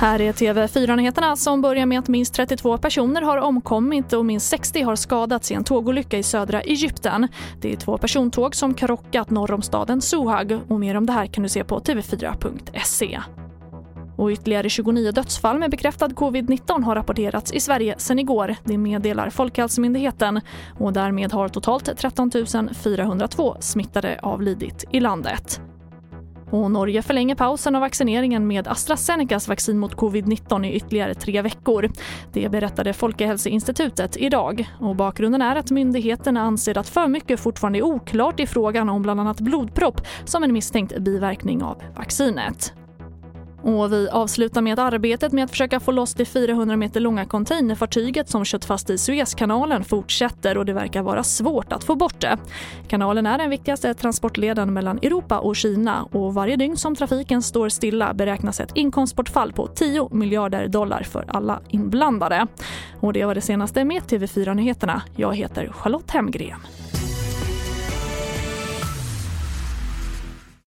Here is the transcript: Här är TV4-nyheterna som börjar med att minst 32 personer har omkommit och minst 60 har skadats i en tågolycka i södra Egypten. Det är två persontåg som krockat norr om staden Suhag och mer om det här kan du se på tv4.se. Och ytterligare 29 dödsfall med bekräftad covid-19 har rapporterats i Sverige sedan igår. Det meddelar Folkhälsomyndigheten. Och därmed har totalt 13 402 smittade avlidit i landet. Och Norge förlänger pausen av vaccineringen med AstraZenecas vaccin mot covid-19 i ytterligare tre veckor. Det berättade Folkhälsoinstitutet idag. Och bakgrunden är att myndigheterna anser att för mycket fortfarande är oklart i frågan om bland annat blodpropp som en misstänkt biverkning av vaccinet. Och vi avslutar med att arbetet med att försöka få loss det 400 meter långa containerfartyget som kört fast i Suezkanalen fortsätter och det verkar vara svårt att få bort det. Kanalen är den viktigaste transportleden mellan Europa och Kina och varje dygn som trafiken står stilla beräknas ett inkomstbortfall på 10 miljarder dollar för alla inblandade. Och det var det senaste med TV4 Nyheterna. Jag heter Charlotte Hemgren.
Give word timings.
Här 0.00 0.20
är 0.20 0.32
TV4-nyheterna 0.32 1.36
som 1.36 1.62
börjar 1.62 1.86
med 1.86 1.98
att 1.98 2.08
minst 2.08 2.34
32 2.34 2.78
personer 2.78 3.22
har 3.22 3.38
omkommit 3.38 4.12
och 4.12 4.24
minst 4.24 4.46
60 4.46 4.82
har 4.82 4.96
skadats 4.96 5.50
i 5.50 5.54
en 5.54 5.64
tågolycka 5.64 6.18
i 6.18 6.22
södra 6.22 6.60
Egypten. 6.60 7.28
Det 7.60 7.72
är 7.72 7.76
två 7.76 7.98
persontåg 7.98 8.54
som 8.54 8.74
krockat 8.74 9.30
norr 9.30 9.52
om 9.52 9.62
staden 9.62 10.00
Suhag 10.00 10.60
och 10.68 10.80
mer 10.80 10.94
om 10.94 11.06
det 11.06 11.12
här 11.12 11.26
kan 11.26 11.42
du 11.42 11.48
se 11.48 11.64
på 11.64 11.80
tv4.se. 11.80 13.20
Och 14.20 14.30
ytterligare 14.30 14.68
29 14.68 15.12
dödsfall 15.12 15.58
med 15.58 15.70
bekräftad 15.70 16.08
covid-19 16.08 16.82
har 16.82 16.94
rapporterats 16.94 17.52
i 17.52 17.60
Sverige 17.60 17.94
sedan 17.98 18.18
igår. 18.18 18.56
Det 18.64 18.78
meddelar 18.78 19.30
Folkhälsomyndigheten. 19.30 20.40
Och 20.78 20.92
därmed 20.92 21.32
har 21.32 21.48
totalt 21.48 21.96
13 21.96 22.30
402 22.74 23.56
smittade 23.60 24.20
avlidit 24.22 24.84
i 24.90 25.00
landet. 25.00 25.60
Och 26.50 26.70
Norge 26.70 27.02
förlänger 27.02 27.34
pausen 27.34 27.74
av 27.74 27.80
vaccineringen 27.80 28.46
med 28.46 28.68
AstraZenecas 28.68 29.48
vaccin 29.48 29.78
mot 29.78 29.96
covid-19 29.96 30.66
i 30.66 30.72
ytterligare 30.72 31.14
tre 31.14 31.42
veckor. 31.42 31.90
Det 32.32 32.50
berättade 32.50 32.92
Folkhälsoinstitutet 32.92 34.16
idag. 34.16 34.68
Och 34.80 34.96
bakgrunden 34.96 35.42
är 35.42 35.56
att 35.56 35.70
myndigheterna 35.70 36.40
anser 36.40 36.78
att 36.78 36.88
för 36.88 37.08
mycket 37.08 37.40
fortfarande 37.40 37.78
är 37.78 37.82
oklart 37.82 38.40
i 38.40 38.46
frågan 38.46 38.88
om 38.88 39.02
bland 39.02 39.20
annat 39.20 39.40
blodpropp 39.40 40.00
som 40.24 40.44
en 40.44 40.52
misstänkt 40.52 40.98
biverkning 40.98 41.62
av 41.62 41.82
vaccinet. 41.96 42.79
Och 43.62 43.92
vi 43.92 44.08
avslutar 44.08 44.62
med 44.62 44.72
att 44.72 44.92
arbetet 44.92 45.32
med 45.32 45.44
att 45.44 45.50
försöka 45.50 45.80
få 45.80 45.92
loss 45.92 46.14
det 46.14 46.24
400 46.24 46.76
meter 46.76 47.00
långa 47.00 47.24
containerfartyget 47.24 48.28
som 48.28 48.44
kört 48.44 48.64
fast 48.64 48.90
i 48.90 48.98
Suezkanalen 48.98 49.84
fortsätter 49.84 50.58
och 50.58 50.66
det 50.66 50.72
verkar 50.72 51.02
vara 51.02 51.24
svårt 51.24 51.72
att 51.72 51.84
få 51.84 51.94
bort 51.94 52.20
det. 52.20 52.38
Kanalen 52.88 53.26
är 53.26 53.38
den 53.38 53.50
viktigaste 53.50 53.94
transportleden 53.94 54.72
mellan 54.72 54.98
Europa 54.98 55.38
och 55.38 55.56
Kina 55.56 56.02
och 56.02 56.34
varje 56.34 56.56
dygn 56.56 56.76
som 56.76 56.96
trafiken 56.96 57.42
står 57.42 57.68
stilla 57.68 58.14
beräknas 58.14 58.60
ett 58.60 58.72
inkomstbortfall 58.74 59.52
på 59.52 59.66
10 59.66 60.08
miljarder 60.10 60.68
dollar 60.68 61.02
för 61.02 61.24
alla 61.28 61.60
inblandade. 61.68 62.46
Och 63.00 63.12
det 63.12 63.24
var 63.24 63.34
det 63.34 63.40
senaste 63.40 63.84
med 63.84 64.02
TV4 64.02 64.54
Nyheterna. 64.54 65.02
Jag 65.16 65.36
heter 65.36 65.72
Charlotte 65.72 66.10
Hemgren. 66.10 66.60